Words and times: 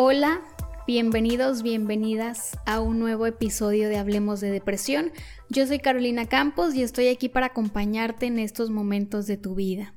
Hola, 0.00 0.42
bienvenidos, 0.86 1.64
bienvenidas 1.64 2.56
a 2.66 2.80
un 2.80 3.00
nuevo 3.00 3.26
episodio 3.26 3.88
de 3.88 3.96
Hablemos 3.96 4.38
de 4.38 4.48
Depresión. 4.52 5.10
Yo 5.48 5.66
soy 5.66 5.80
Carolina 5.80 6.26
Campos 6.26 6.76
y 6.76 6.84
estoy 6.84 7.08
aquí 7.08 7.28
para 7.28 7.46
acompañarte 7.46 8.26
en 8.26 8.38
estos 8.38 8.70
momentos 8.70 9.26
de 9.26 9.38
tu 9.38 9.56
vida. 9.56 9.94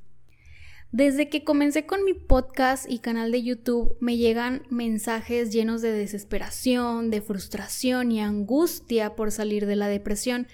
Desde 0.92 1.30
que 1.30 1.44
comencé 1.44 1.86
con 1.86 2.04
mi 2.04 2.16
podcast 2.16 2.90
y 2.90 2.98
canal 2.98 3.32
de 3.32 3.44
YouTube 3.44 3.96
me 4.00 4.18
llegan 4.18 4.64
mensajes 4.72 5.54
llenos 5.54 5.84
de 5.84 5.92
desesperación, 5.92 7.12
de 7.12 7.22
frustración 7.22 8.12
y 8.12 8.22
angustia 8.22 9.16
por 9.16 9.32
salir 9.32 9.68
de 9.68 9.76
la 9.76 9.88
depresión. 9.88 10.48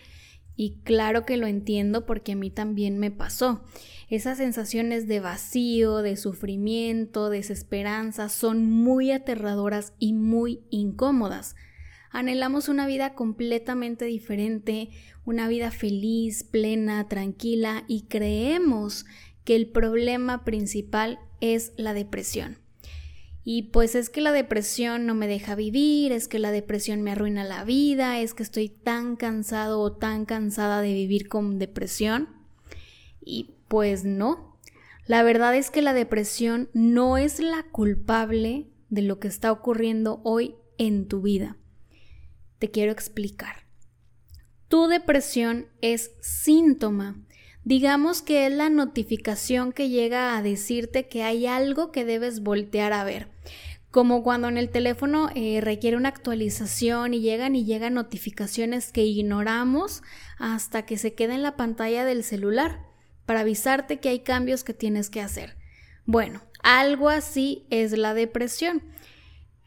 Y 0.58 0.80
claro 0.84 1.24
que 1.24 1.38
lo 1.38 1.46
entiendo 1.46 2.08
porque 2.08 2.34
a 2.34 2.36
mí 2.36 2.50
también 2.50 2.98
me 2.98 3.12
pasó. 3.12 3.64
Esas 4.10 4.40
sensaciones 4.40 5.08
de 5.08 5.20
vacío, 5.20 5.98
de 6.02 6.18
sufrimiento, 6.18 7.30
desesperanza 7.30 8.28
son 8.28 8.66
muy 8.66 9.12
aterradoras 9.12 9.94
y 10.00 10.14
muy 10.14 10.62
incómodas. 10.72 11.56
Anhelamos 12.10 12.70
una 12.70 12.88
vida 12.88 13.14
completamente 13.14 14.06
diferente, 14.06 14.90
una 15.26 15.48
vida 15.48 15.70
feliz, 15.70 16.44
plena, 16.44 17.08
tranquila 17.08 17.84
y 17.88 18.08
creemos 18.08 19.06
que 19.44 19.56
el 19.56 19.70
problema 19.70 20.44
principal 20.44 21.20
es 21.40 21.74
la 21.78 21.94
depresión. 21.94 22.67
Y 23.50 23.70
pues 23.70 23.96
es 23.96 24.10
que 24.10 24.20
la 24.20 24.34
depresión 24.34 25.06
no 25.06 25.16
me 25.16 25.26
deja 25.26 25.56
vivir, 25.56 26.12
es 26.12 26.28
que 26.28 26.38
la 26.38 26.52
depresión 26.52 27.02
me 27.02 27.12
arruina 27.12 27.46
la 27.46 27.64
vida, 27.64 28.20
es 28.20 28.34
que 28.34 28.44
estoy 28.44 28.68
tan 28.68 29.16
cansado 29.16 29.80
o 29.80 29.94
tan 29.94 30.26
cansada 30.26 30.82
de 30.82 30.92
vivir 30.92 31.30
con 31.30 31.58
depresión. 31.58 32.28
Y 33.24 33.52
pues 33.70 34.04
no. 34.04 34.60
La 35.06 35.24
verdad 35.24 35.56
es 35.56 35.72
que 35.72 35.82
la 35.82 35.94
depresión 35.94 36.70
no 36.74 37.18
es 37.18 37.40
la 37.40 37.64
culpable 37.64 38.68
de 38.90 39.04
lo 39.04 39.18
que 39.18 39.30
está 39.30 39.54
ocurriendo 39.54 40.20
hoy 40.26 40.56
en 40.78 41.08
tu 41.08 41.22
vida. 41.22 41.56
Te 42.60 42.70
quiero 42.70 42.92
explicar. 42.92 43.66
Tu 44.68 44.88
depresión 44.88 45.68
es 45.80 46.12
síntoma. 46.20 47.26
Digamos 47.68 48.22
que 48.22 48.48
es 48.48 48.54
la 48.54 48.70
notificación 48.70 49.74
que 49.74 49.90
llega 49.90 50.38
a 50.38 50.42
decirte 50.42 51.10
que 51.10 51.24
hay 51.24 51.48
algo 51.48 51.92
que 51.92 52.06
debes 52.06 52.40
voltear 52.40 52.94
a 52.94 53.04
ver. 53.04 53.28
Como 53.92 54.24
cuando 54.24 54.48
en 54.48 54.56
el 54.56 54.70
teléfono 54.70 55.30
eh, 55.36 55.60
requiere 55.60 55.98
una 55.98 56.08
actualización 56.08 57.14
y 57.14 57.20
llegan 57.20 57.58
y 57.58 57.66
llegan 57.66 57.96
notificaciones 57.96 58.94
que 58.94 59.04
ignoramos 59.04 60.02
hasta 60.38 60.86
que 60.86 60.98
se 60.98 61.14
queda 61.14 61.36
en 61.36 61.44
la 61.44 61.58
pantalla 61.58 62.06
del 62.06 62.24
celular 62.24 62.86
para 63.26 63.42
avisarte 63.42 64.00
que 64.00 64.08
hay 64.08 64.20
cambios 64.20 64.64
que 64.64 64.74
tienes 64.74 65.10
que 65.10 65.20
hacer. 65.20 65.58
Bueno, 66.06 66.44
algo 66.64 67.10
así 67.10 67.66
es 67.70 67.98
la 67.98 68.14
depresión. 68.14 68.82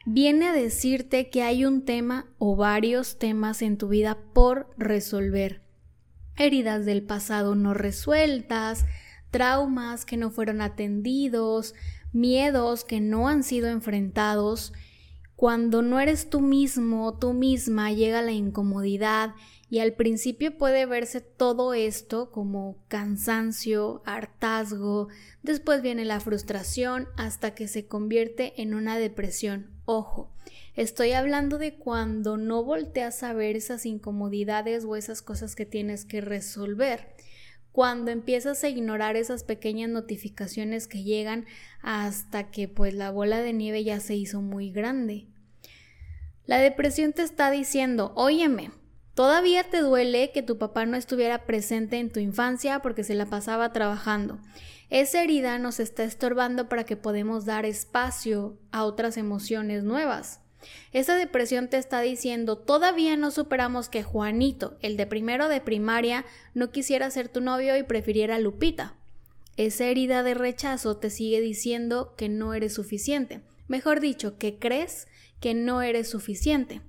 Viene 0.07 0.47
a 0.47 0.53
decirte 0.53 1.29
que 1.29 1.43
hay 1.43 1.65
un 1.65 1.85
tema 1.85 2.25
o 2.39 2.55
varios 2.55 3.19
temas 3.19 3.61
en 3.61 3.77
tu 3.77 3.89
vida 3.89 4.17
por 4.33 4.73
resolver. 4.75 5.61
Heridas 6.37 6.85
del 6.85 7.03
pasado 7.03 7.55
no 7.55 7.73
resueltas, 7.73 8.85
traumas 9.31 10.05
que 10.05 10.17
no 10.17 10.31
fueron 10.31 10.61
atendidos, 10.61 11.73
miedos 12.13 12.83
que 12.83 12.99
no 12.99 13.27
han 13.27 13.43
sido 13.43 13.69
enfrentados. 13.69 14.73
Cuando 15.41 15.81
no 15.81 15.99
eres 15.99 16.29
tú 16.29 16.39
mismo, 16.39 17.17
tú 17.17 17.33
misma, 17.33 17.91
llega 17.91 18.21
la 18.21 18.31
incomodidad 18.31 19.33
y 19.71 19.79
al 19.79 19.93
principio 19.93 20.55
puede 20.55 20.85
verse 20.85 21.19
todo 21.19 21.73
esto 21.73 22.29
como 22.29 22.77
cansancio, 22.89 24.03
hartazgo, 24.05 25.07
después 25.41 25.81
viene 25.81 26.05
la 26.05 26.19
frustración 26.19 27.07
hasta 27.17 27.55
que 27.55 27.67
se 27.67 27.87
convierte 27.87 28.61
en 28.61 28.75
una 28.75 28.99
depresión. 28.99 29.71
Ojo, 29.85 30.29
estoy 30.75 31.13
hablando 31.13 31.57
de 31.57 31.73
cuando 31.73 32.37
no 32.37 32.63
volteas 32.63 33.23
a 33.23 33.33
ver 33.33 33.55
esas 33.55 33.87
incomodidades 33.87 34.85
o 34.85 34.95
esas 34.95 35.23
cosas 35.23 35.55
que 35.55 35.65
tienes 35.65 36.05
que 36.05 36.21
resolver 36.21 37.15
cuando 37.71 38.11
empiezas 38.11 38.63
a 38.63 38.69
ignorar 38.69 39.15
esas 39.15 39.43
pequeñas 39.43 39.89
notificaciones 39.89 40.87
que 40.87 41.03
llegan 41.03 41.45
hasta 41.81 42.51
que 42.51 42.67
pues 42.67 42.93
la 42.93 43.11
bola 43.11 43.41
de 43.41 43.53
nieve 43.53 43.83
ya 43.83 43.99
se 43.99 44.15
hizo 44.15 44.41
muy 44.41 44.71
grande. 44.71 45.27
La 46.45 46.57
depresión 46.57 47.13
te 47.13 47.21
está 47.21 47.49
diciendo, 47.51 48.11
óyeme, 48.15 48.71
Todavía 49.13 49.65
te 49.65 49.81
duele 49.81 50.31
que 50.31 50.41
tu 50.41 50.57
papá 50.57 50.85
no 50.85 50.95
estuviera 50.95 51.45
presente 51.45 51.99
en 51.99 52.11
tu 52.11 52.19
infancia 52.19 52.81
porque 52.81 53.03
se 53.03 53.13
la 53.13 53.25
pasaba 53.25 53.73
trabajando. 53.73 54.39
Esa 54.89 55.21
herida 55.21 55.59
nos 55.59 55.79
está 55.79 56.03
estorbando 56.03 56.69
para 56.69 56.85
que 56.85 56.95
podamos 56.95 57.45
dar 57.45 57.65
espacio 57.65 58.57
a 58.71 58.83
otras 58.85 59.17
emociones 59.17 59.83
nuevas. 59.83 60.39
Esa 60.91 61.15
depresión 61.15 61.69
te 61.69 61.77
está 61.77 62.01
diciendo, 62.01 62.57
todavía 62.57 63.17
no 63.17 63.31
superamos 63.31 63.89
que 63.89 64.03
Juanito, 64.03 64.77
el 64.81 64.97
de 64.97 65.07
primero 65.07 65.47
de 65.47 65.61
primaria, 65.61 66.25
no 66.53 66.71
quisiera 66.71 67.09
ser 67.11 67.29
tu 67.29 67.41
novio 67.41 67.77
y 67.77 67.83
prefiriera 67.83 68.39
Lupita. 68.39 68.95
Esa 69.57 69.85
herida 69.85 70.23
de 70.23 70.33
rechazo 70.33 70.97
te 70.97 71.09
sigue 71.09 71.41
diciendo 71.41 72.15
que 72.17 72.29
no 72.29 72.53
eres 72.53 72.73
suficiente. 72.73 73.41
Mejor 73.67 73.99
dicho, 73.99 74.37
que 74.37 74.59
crees 74.59 75.07
que 75.39 75.53
no 75.53 75.81
eres 75.81 76.09
suficiente. 76.09 76.81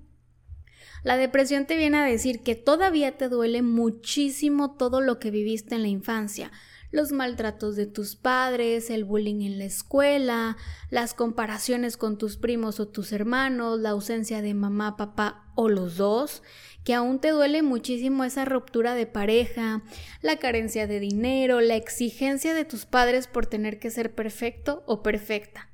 La 1.03 1.17
depresión 1.17 1.67
te 1.67 1.77
viene 1.77 1.99
a 1.99 2.05
decir 2.05 2.41
que 2.41 2.55
todavía 2.55 3.17
te 3.17 3.29
duele 3.29 3.63
muchísimo 3.63 4.77
todo 4.77 5.01
lo 5.01 5.19
que 5.19 5.33
viviste 5.33 5.75
en 5.75 5.83
la 5.83 5.89
infancia, 5.89 6.53
los 6.93 7.11
maltratos 7.11 7.75
de 7.75 7.87
tus 7.87 8.15
padres, 8.15 8.91
el 8.91 9.05
bullying 9.05 9.41
en 9.41 9.59
la 9.59 9.65
escuela, 9.65 10.57
las 10.91 11.15
comparaciones 11.15 11.97
con 11.97 12.19
tus 12.19 12.37
primos 12.37 12.79
o 12.79 12.87
tus 12.87 13.11
hermanos, 13.11 13.81
la 13.81 13.91
ausencia 13.91 14.41
de 14.43 14.55
mamá, 14.55 14.97
papá 14.97 15.51
o 15.57 15.69
los 15.69 15.97
dos, 15.97 16.45
que 16.85 16.95
aún 16.95 17.21
te 17.21 17.31
duele 17.31 17.63
muchísimo 17.63 18.23
esa 18.23 18.45
ruptura 18.45 18.95
de 18.95 19.07
pareja, 19.07 19.83
la 20.21 20.37
carencia 20.37 20.87
de 20.87 21.01
dinero, 21.01 21.61
la 21.61 21.75
exigencia 21.75 22.55
de 22.55 22.65
tus 22.65 22.87
padres 22.87 23.27
por 23.27 23.47
tener 23.47 23.81
que 23.81 23.91
ser 23.91 24.15
perfecto 24.15 24.85
o 24.87 25.03
perfecta. 25.03 25.71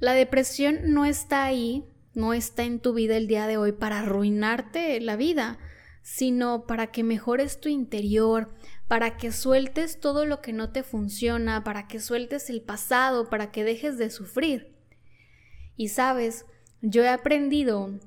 La 0.00 0.12
depresión 0.12 0.92
no 0.92 1.06
está 1.06 1.44
ahí 1.44 1.90
no 2.16 2.32
está 2.32 2.64
en 2.64 2.80
tu 2.80 2.94
vida 2.94 3.16
el 3.16 3.28
día 3.28 3.46
de 3.46 3.58
hoy 3.58 3.72
para 3.72 4.00
arruinarte 4.00 4.98
la 5.00 5.16
vida, 5.16 5.58
sino 6.02 6.66
para 6.66 6.86
que 6.86 7.04
mejores 7.04 7.60
tu 7.60 7.68
interior, 7.68 8.54
para 8.88 9.16
que 9.16 9.32
sueltes 9.32 10.00
todo 10.00 10.26
lo 10.26 10.40
que 10.40 10.52
no 10.52 10.70
te 10.70 10.82
funciona, 10.82 11.64
para 11.64 11.88
que 11.88 12.00
sueltes 12.00 12.50
el 12.50 12.62
pasado, 12.62 13.28
para 13.28 13.50
que 13.50 13.64
dejes 13.64 13.98
de 13.98 14.10
sufrir. 14.10 14.76
Y 15.76 15.88
sabes, 15.88 16.46
yo 16.80 17.02
he 17.02 17.08
aprendido 17.08 17.98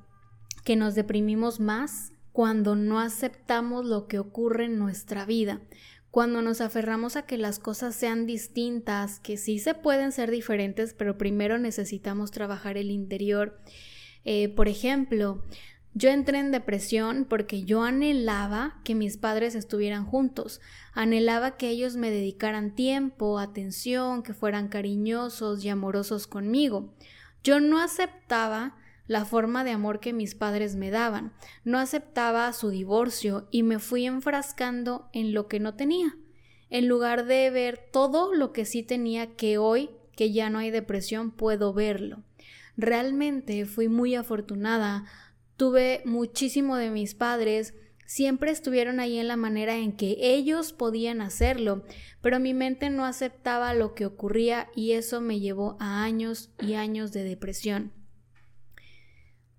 que 0.64 0.76
nos 0.76 0.96
deprimimos 0.96 1.60
más 1.60 2.14
cuando 2.32 2.76
no 2.76 3.00
aceptamos 3.00 3.86
lo 3.86 4.08
que 4.08 4.20
ocurre 4.20 4.66
en 4.66 4.80
nuestra 4.80 5.26
vida, 5.26 5.62
cuando 6.12 6.42
nos 6.42 6.62
aferramos 6.62 7.16
a 7.16 7.26
que 7.26 7.38
las 7.38 7.60
cosas 7.60 7.96
sean 7.96 8.26
distintas, 8.26 9.20
que 9.20 9.38
sí 9.38 9.60
se 9.60 9.74
pueden 9.74 10.12
ser 10.12 10.32
diferentes, 10.32 10.94
pero 10.94 11.18
primero 11.18 11.58
necesitamos 11.58 12.32
trabajar 12.32 12.78
el 12.78 12.90
interior 12.90 13.60
eh, 14.26 14.50
por 14.50 14.68
ejemplo, 14.68 15.44
yo 15.94 16.10
entré 16.10 16.38
en 16.38 16.52
depresión 16.52 17.26
porque 17.28 17.64
yo 17.64 17.84
anhelaba 17.84 18.80
que 18.84 18.96
mis 18.96 19.18
padres 19.18 19.56
estuvieran 19.56 20.06
juntos, 20.06 20.62
anhelaba 20.94 21.58
que 21.58 21.70
ellos 21.70 21.96
me 21.96 22.12
dedicaran 22.12 22.76
tiempo, 22.76 23.40
atención, 23.40 24.22
que 24.22 24.34
fueran 24.34 24.68
cariñosos 24.68 25.64
y 25.66 25.70
amorosos 25.70 26.28
conmigo. 26.28 26.94
Yo 27.44 27.60
no 27.60 27.80
aceptaba 27.80 28.76
la 29.08 29.26
forma 29.26 29.64
de 29.64 29.72
amor 29.72 30.00
que 30.00 30.14
mis 30.14 30.36
padres 30.36 30.76
me 30.76 30.92
daban, 30.92 31.34
no 31.64 31.80
aceptaba 31.80 32.54
su 32.54 32.70
divorcio 32.70 33.48
y 33.50 33.64
me 33.64 33.80
fui 33.80 34.06
enfrascando 34.06 35.10
en 35.14 35.34
lo 35.34 35.48
que 35.48 35.60
no 35.60 35.74
tenía, 35.74 36.16
en 36.70 36.88
lugar 36.88 37.26
de 37.26 37.50
ver 37.50 37.90
todo 37.92 38.36
lo 38.36 38.54
que 38.54 38.66
sí 38.66 38.84
tenía 38.84 39.36
que 39.36 39.58
hoy, 39.58 39.90
que 40.16 40.32
ya 40.32 40.52
no 40.52 40.60
hay 40.60 40.70
depresión, 40.70 41.32
puedo 41.32 41.74
verlo. 41.74 42.22
Realmente 42.78 43.66
fui 43.66 43.90
muy 43.90 44.14
afortunada, 44.14 45.06
tuve 45.60 46.02
muchísimo 46.06 46.78
de 46.78 46.90
mis 46.90 47.16
padres, 47.16 47.74
siempre 48.06 48.50
estuvieron 48.50 49.02
ahí 49.02 49.20
en 49.20 49.28
la 49.28 49.36
manera 49.36 49.76
en 49.76 49.92
que 49.92 50.16
ellos 50.22 50.72
podían 50.72 51.20
hacerlo, 51.20 51.84
pero 52.22 52.40
mi 52.40 52.54
mente 52.54 52.90
no 52.90 53.04
aceptaba 53.04 53.74
lo 53.74 53.94
que 53.94 54.06
ocurría 54.06 54.70
y 54.74 54.94
eso 54.94 55.20
me 55.20 55.42
llevó 55.42 55.76
a 55.82 56.02
años 56.02 56.50
y 56.62 56.76
años 56.76 57.12
de 57.12 57.26
depresión. 57.26 57.92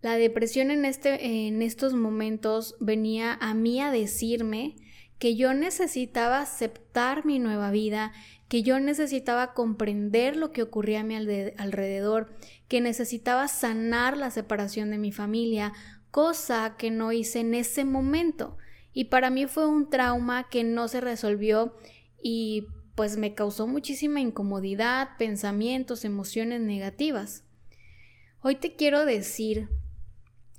La 0.01 0.15
depresión 0.15 0.71
en, 0.71 0.87
este, 0.87 1.47
en 1.47 1.61
estos 1.61 1.93
momentos 1.93 2.77
venía 2.81 3.35
a 3.35 3.53
mí 3.53 3.83
a 3.83 3.91
decirme 3.91 4.77
que 5.19 5.37
yo 5.37 5.53
necesitaba 5.53 6.41
aceptar 6.41 7.27
mi 7.27 7.39
nueva 7.39 7.71
vida, 7.71 8.13
que 8.51 8.65
yo 8.65 8.81
necesitaba 8.81 9.55
comprender 9.55 10.35
lo 10.35 10.51
que 10.51 10.63
ocurría 10.63 11.03
a 11.03 11.05
mi 11.05 11.15
alrededor, 11.15 12.35
que 12.67 12.81
necesitaba 12.81 13.47
sanar 13.47 14.17
la 14.17 14.33
separación 14.33 14.91
de 14.91 14.99
mi 14.99 15.13
familia, 15.13 15.73
cosa 16.11 16.75
que 16.77 16.91
no 16.91 17.13
hice 17.13 17.39
en 17.39 17.55
ese 17.55 17.85
momento. 17.85 18.59
Y 18.93 19.05
para 19.05 19.31
mí 19.31 19.47
fue 19.47 19.69
un 19.69 19.89
trauma 19.89 20.49
que 20.49 20.65
no 20.65 20.89
se 20.89 21.01
resolvió 21.01 21.77
y 22.21 22.67
pues 22.97 23.17
me 23.17 23.35
causó 23.35 23.69
muchísima 23.69 24.21
incomodidad, 24.21 25.11
pensamientos, 25.17 26.05
emociones 26.05 26.61
negativas. 26.61 27.45
Hoy 28.43 28.57
te 28.57 28.75
quiero 28.75 29.07
decir 29.07 29.69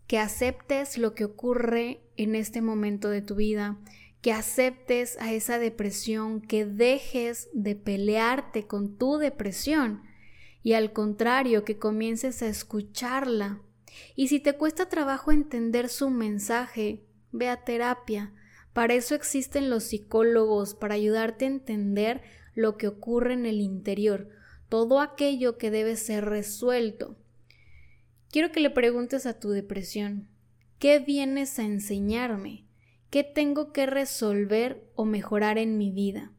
que 0.08 0.18
aceptes 0.18 0.98
lo 0.98 1.14
que 1.14 1.26
ocurre 1.26 2.00
en 2.16 2.36
este 2.36 2.62
momento 2.62 3.10
de 3.10 3.22
tu 3.22 3.36
vida, 3.36 3.80
que 4.22 4.32
aceptes 4.32 5.18
a 5.20 5.34
esa 5.34 5.58
depresión, 5.60 6.42
que 6.42 6.66
dejes 6.66 7.50
de 7.54 7.76
pelearte 7.76 8.68
con 8.68 8.98
tu 8.98 9.18
depresión 9.18 10.04
y 10.64 10.74
al 10.74 10.94
contrario, 10.94 11.66
que 11.66 11.80
comiences 11.80 12.44
a 12.44 12.48
escucharla. 12.48 13.62
Y 14.16 14.28
si 14.28 14.40
te 14.40 14.54
cuesta 14.54 14.90
trabajo 14.90 15.32
entender 15.32 15.90
su 15.90 16.10
mensaje, 16.10 17.04
ve 17.32 17.50
a 17.50 17.64
terapia. 17.64 18.34
Para 18.74 18.94
eso 18.94 19.16
existen 19.16 19.70
los 19.70 19.86
psicólogos, 19.86 20.76
para 20.76 20.96
ayudarte 20.96 21.46
a 21.46 21.50
entender 21.50 22.22
lo 22.54 22.78
que 22.78 22.88
ocurre 22.88 23.34
en 23.34 23.46
el 23.46 23.60
interior, 23.60 24.30
todo 24.70 25.02
aquello 25.02 25.58
que 25.58 25.72
debe 25.72 25.96
ser 25.96 26.26
resuelto. 26.26 27.18
Quiero 28.30 28.52
que 28.52 28.62
le 28.62 28.70
preguntes 28.70 29.26
a 29.26 29.40
tu 29.40 29.50
depresión, 29.50 30.30
¿qué 30.80 31.00
vienes 31.00 31.60
a 31.60 31.64
enseñarme? 31.64 32.66
¿Qué 33.12 33.26
tengo 33.26 33.74
que 33.74 33.86
resolver 33.86 34.90
o 34.96 35.04
mejorar 35.04 35.58
en 35.58 35.78
mi 35.78 35.92
vida? 35.92 36.32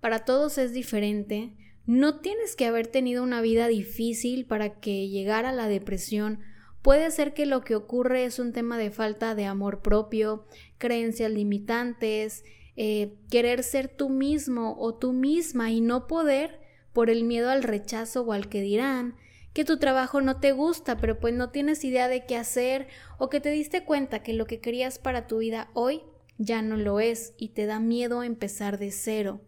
Para 0.00 0.24
todos 0.24 0.56
es 0.56 0.72
diferente. 0.72 1.54
No 1.84 2.20
tienes 2.20 2.56
que 2.56 2.64
haber 2.64 2.86
tenido 2.86 3.22
una 3.22 3.42
vida 3.42 3.68
difícil 3.68 4.46
para 4.46 4.80
que 4.80 5.10
llegara 5.10 5.52
la 5.52 5.68
depresión. 5.68 6.40
Puede 6.80 7.10
ser 7.10 7.34
que 7.34 7.44
lo 7.44 7.60
que 7.60 7.76
ocurre 7.76 8.24
es 8.24 8.38
un 8.38 8.54
tema 8.54 8.78
de 8.78 8.90
falta 8.90 9.34
de 9.34 9.44
amor 9.44 9.82
propio, 9.82 10.46
creencias 10.78 11.30
limitantes, 11.30 12.42
eh, 12.74 13.18
querer 13.30 13.62
ser 13.62 13.88
tú 13.88 14.08
mismo 14.08 14.76
o 14.78 14.94
tú 14.94 15.12
misma 15.12 15.70
y 15.72 15.82
no 15.82 16.06
poder 16.06 16.58
por 16.94 17.10
el 17.10 17.24
miedo 17.24 17.50
al 17.50 17.62
rechazo 17.62 18.22
o 18.22 18.32
al 18.32 18.48
que 18.48 18.62
dirán, 18.62 19.16
que 19.52 19.64
tu 19.64 19.78
trabajo 19.78 20.20
no 20.20 20.40
te 20.40 20.52
gusta, 20.52 20.96
pero 20.96 21.18
pues 21.20 21.34
no 21.34 21.50
tienes 21.50 21.84
idea 21.84 22.08
de 22.08 22.24
qué 22.24 22.36
hacer, 22.36 22.88
o 23.18 23.28
que 23.28 23.40
te 23.40 23.50
diste 23.50 23.84
cuenta 23.84 24.22
que 24.22 24.32
lo 24.32 24.46
que 24.46 24.60
querías 24.60 24.98
para 24.98 25.26
tu 25.26 25.38
vida 25.38 25.70
hoy 25.74 26.02
ya 26.38 26.62
no 26.62 26.76
lo 26.76 27.00
es 27.00 27.34
y 27.36 27.50
te 27.50 27.66
da 27.66 27.78
miedo 27.78 28.22
empezar 28.22 28.78
de 28.78 28.90
cero. 28.90 29.40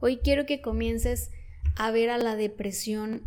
Hoy 0.00 0.18
quiero 0.18 0.46
que 0.46 0.60
comiences 0.60 1.30
a 1.76 1.90
ver 1.90 2.10
a 2.10 2.18
la 2.18 2.36
depresión 2.36 3.22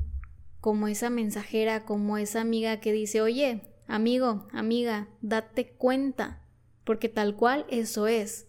como 0.60 0.88
esa 0.88 1.10
mensajera, 1.10 1.86
como 1.86 2.18
esa 2.18 2.42
amiga 2.42 2.80
que 2.80 2.92
dice, 2.92 3.22
oye, 3.22 3.62
amigo, 3.88 4.48
amiga, 4.51 5.07
date 5.22 5.69
cuenta, 5.69 6.42
porque 6.84 7.10
tal 7.10 7.36
cual 7.36 7.66
eso 7.69 8.07
es. 8.07 8.48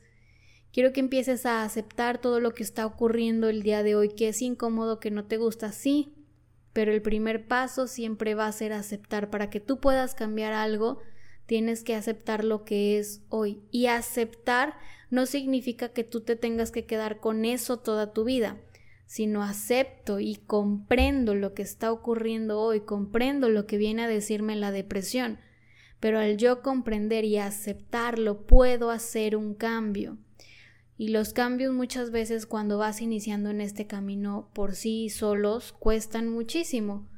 Quiero 0.73 0.93
que 0.93 1.01
empieces 1.01 1.47
a 1.47 1.65
aceptar 1.65 2.19
todo 2.19 2.41
lo 2.41 2.55
que 2.55 2.63
está 2.63 2.87
ocurriendo 2.87 3.49
el 3.49 3.63
día 3.63 3.83
de 3.83 3.95
hoy, 3.95 4.11
que 4.11 4.29
es 4.29 4.43
incómodo, 4.43 5.01
que 5.01 5.11
no 5.11 5.25
te 5.25 5.37
gusta, 5.37 5.73
sí, 5.73 6.18
pero 6.79 6.93
el 6.93 7.03
primer 7.03 7.49
paso 7.49 7.89
siempre 7.89 8.37
va 8.37 8.47
a 8.47 8.53
ser 8.53 8.73
aceptar. 8.73 9.31
Para 9.31 9.51
que 9.51 9.59
tú 9.59 9.81
puedas 9.81 10.15
cambiar 10.15 10.53
algo, 10.53 11.01
tienes 11.45 11.83
que 11.83 11.97
aceptar 11.97 12.45
lo 12.45 12.65
que 12.65 13.01
es 13.01 13.21
hoy. 13.31 13.65
Y 13.73 13.87
aceptar 13.87 14.79
no 15.11 15.27
significa 15.27 15.89
que 15.89 16.05
tú 16.05 16.21
te 16.21 16.37
tengas 16.37 16.71
que 16.71 16.87
quedar 16.87 17.19
con 17.19 17.45
eso 17.45 17.81
toda 17.81 18.13
tu 18.13 18.23
vida, 18.23 18.61
sino 19.07 19.43
acepto 19.43 20.21
y 20.21 20.37
comprendo 20.37 21.35
lo 21.35 21.53
que 21.53 21.63
está 21.63 21.91
ocurriendo 21.91 22.61
hoy, 22.61 22.83
comprendo 22.83 23.49
lo 23.49 23.67
que 23.67 23.77
viene 23.77 24.05
a 24.05 24.09
decirme 24.09 24.55
la 24.55 24.71
depresión. 24.71 25.41
Pero 25.99 26.21
al 26.21 26.37
yo 26.37 26.63
comprender 26.63 27.25
y 27.25 27.39
aceptarlo, 27.39 28.47
puedo 28.47 28.93
hacer 28.93 29.35
un 29.35 29.55
cambio. 29.55 30.17
Y 31.01 31.09
los 31.09 31.33
cambios 31.33 31.73
muchas 31.73 32.11
veces 32.11 32.45
cuando 32.45 32.77
vas 32.77 33.01
iniciando 33.01 33.51
en 33.51 33.61
este 33.61 33.87
camino 33.87 34.51
por 34.53 34.75
sí 34.75 35.11
solos 35.11 35.73
cuestan 35.73 36.29
muchísimo. 36.29 37.09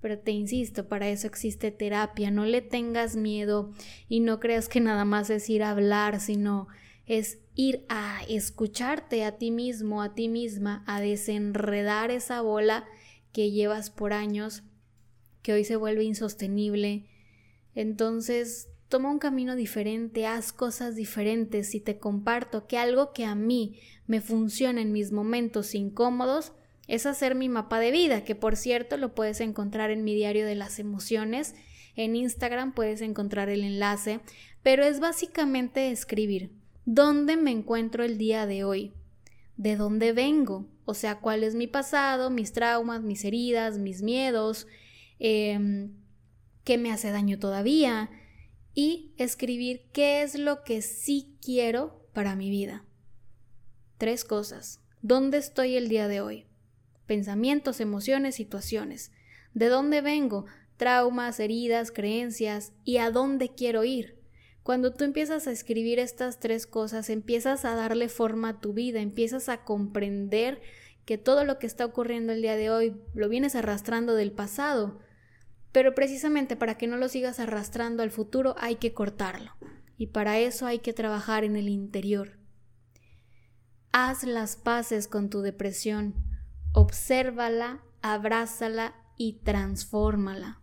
Pero 0.00 0.20
te 0.20 0.30
insisto, 0.30 0.86
para 0.86 1.08
eso 1.08 1.26
existe 1.26 1.72
terapia. 1.72 2.30
No 2.30 2.44
le 2.44 2.62
tengas 2.62 3.16
miedo 3.16 3.72
y 4.08 4.20
no 4.20 4.38
creas 4.38 4.68
que 4.68 4.80
nada 4.80 5.04
más 5.04 5.30
es 5.30 5.50
ir 5.50 5.64
a 5.64 5.70
hablar, 5.70 6.20
sino 6.20 6.68
es 7.06 7.40
ir 7.56 7.84
a 7.88 8.22
escucharte 8.28 9.24
a 9.24 9.36
ti 9.36 9.50
mismo, 9.50 10.00
a 10.00 10.14
ti 10.14 10.28
misma, 10.28 10.84
a 10.86 11.00
desenredar 11.00 12.12
esa 12.12 12.40
bola 12.40 12.84
que 13.32 13.50
llevas 13.50 13.90
por 13.90 14.12
años, 14.12 14.62
que 15.42 15.54
hoy 15.54 15.64
se 15.64 15.74
vuelve 15.74 16.04
insostenible. 16.04 17.06
Entonces, 17.74 18.68
toma 18.94 19.10
un 19.10 19.18
camino 19.18 19.56
diferente, 19.56 20.24
haz 20.24 20.52
cosas 20.52 20.94
diferentes 20.94 21.74
y 21.74 21.80
te 21.80 21.98
comparto 21.98 22.68
que 22.68 22.78
algo 22.78 23.12
que 23.12 23.24
a 23.24 23.34
mí 23.34 23.80
me 24.06 24.20
funciona 24.20 24.80
en 24.80 24.92
mis 24.92 25.10
momentos 25.10 25.74
incómodos 25.74 26.52
es 26.86 27.04
hacer 27.04 27.34
mi 27.34 27.48
mapa 27.48 27.80
de 27.80 27.90
vida, 27.90 28.22
que 28.22 28.36
por 28.36 28.54
cierto 28.54 28.96
lo 28.96 29.12
puedes 29.12 29.40
encontrar 29.40 29.90
en 29.90 30.04
mi 30.04 30.14
diario 30.14 30.46
de 30.46 30.54
las 30.54 30.78
emociones. 30.78 31.56
En 31.96 32.14
Instagram 32.14 32.72
puedes 32.72 33.00
encontrar 33.00 33.48
el 33.48 33.64
enlace, 33.64 34.20
pero 34.62 34.84
es 34.84 35.00
básicamente 35.00 35.90
escribir 35.90 36.52
dónde 36.84 37.36
me 37.36 37.50
encuentro 37.50 38.04
el 38.04 38.16
día 38.16 38.46
de 38.46 38.62
hoy, 38.62 38.92
de 39.56 39.74
dónde 39.74 40.12
vengo, 40.12 40.68
o 40.84 40.94
sea, 40.94 41.18
cuál 41.18 41.42
es 41.42 41.56
mi 41.56 41.66
pasado, 41.66 42.30
mis 42.30 42.52
traumas, 42.52 43.02
mis 43.02 43.24
heridas, 43.24 43.76
mis 43.76 44.02
miedos, 44.02 44.68
eh, 45.18 45.88
qué 46.62 46.78
me 46.78 46.92
hace 46.92 47.10
daño 47.10 47.40
todavía, 47.40 48.08
y 48.74 49.14
escribir 49.16 49.86
qué 49.92 50.22
es 50.22 50.38
lo 50.38 50.64
que 50.64 50.82
sí 50.82 51.36
quiero 51.40 52.06
para 52.12 52.36
mi 52.36 52.50
vida. 52.50 52.84
Tres 53.98 54.24
cosas. 54.24 54.80
¿Dónde 55.02 55.38
estoy 55.38 55.76
el 55.76 55.88
día 55.88 56.08
de 56.08 56.20
hoy? 56.20 56.46
Pensamientos, 57.06 57.80
emociones, 57.80 58.34
situaciones. 58.34 59.12
¿De 59.52 59.68
dónde 59.68 60.00
vengo? 60.00 60.46
Traumas, 60.76 61.38
heridas, 61.38 61.92
creencias 61.92 62.72
y 62.84 62.96
a 62.96 63.10
dónde 63.10 63.50
quiero 63.50 63.84
ir. 63.84 64.18
Cuando 64.64 64.94
tú 64.94 65.04
empiezas 65.04 65.46
a 65.46 65.52
escribir 65.52 65.98
estas 65.98 66.40
tres 66.40 66.66
cosas, 66.66 67.10
empiezas 67.10 67.64
a 67.66 67.74
darle 67.74 68.08
forma 68.08 68.48
a 68.48 68.60
tu 68.60 68.72
vida, 68.72 69.00
empiezas 69.00 69.50
a 69.50 69.62
comprender 69.62 70.62
que 71.04 71.18
todo 71.18 71.44
lo 71.44 71.58
que 71.58 71.66
está 71.66 71.84
ocurriendo 71.84 72.32
el 72.32 72.40
día 72.40 72.56
de 72.56 72.70
hoy 72.70 72.96
lo 73.14 73.28
vienes 73.28 73.54
arrastrando 73.54 74.14
del 74.14 74.32
pasado, 74.32 74.98
pero 75.74 75.92
precisamente 75.92 76.54
para 76.54 76.78
que 76.78 76.86
no 76.86 76.96
lo 76.96 77.08
sigas 77.08 77.40
arrastrando 77.40 78.04
al 78.04 78.12
futuro 78.12 78.54
hay 78.58 78.76
que 78.76 78.94
cortarlo. 78.94 79.50
Y 79.98 80.06
para 80.06 80.38
eso 80.38 80.66
hay 80.66 80.78
que 80.78 80.92
trabajar 80.92 81.42
en 81.42 81.56
el 81.56 81.68
interior. 81.68 82.38
Haz 83.90 84.22
las 84.22 84.54
paces 84.54 85.08
con 85.08 85.30
tu 85.30 85.40
depresión. 85.40 86.14
Obsérvala, 86.74 87.82
abrázala 88.02 88.94
y 89.18 89.40
transfórmala. 89.42 90.60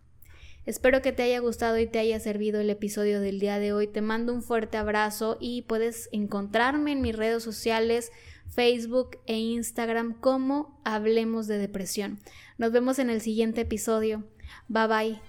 Espero 0.64 1.02
que 1.02 1.12
te 1.12 1.24
haya 1.24 1.40
gustado 1.40 1.78
y 1.78 1.86
te 1.86 1.98
haya 1.98 2.18
servido 2.18 2.62
el 2.62 2.70
episodio 2.70 3.20
del 3.20 3.38
día 3.38 3.58
de 3.58 3.74
hoy. 3.74 3.88
Te 3.88 4.00
mando 4.00 4.32
un 4.32 4.42
fuerte 4.42 4.78
abrazo 4.78 5.36
y 5.38 5.60
puedes 5.62 6.08
encontrarme 6.12 6.92
en 6.92 7.02
mis 7.02 7.14
redes 7.14 7.42
sociales, 7.42 8.12
Facebook 8.48 9.18
e 9.26 9.36
Instagram 9.36 10.18
como 10.18 10.80
Hablemos 10.86 11.48
de 11.48 11.58
Depresión. 11.58 12.18
Nos 12.56 12.72
vemos 12.72 12.98
en 12.98 13.10
el 13.10 13.20
siguiente 13.20 13.60
episodio. 13.60 14.24
Bye 14.68 14.86
bye. 14.86 15.20